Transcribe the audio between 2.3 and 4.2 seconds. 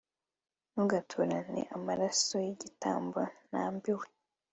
y igitambo ntambiwe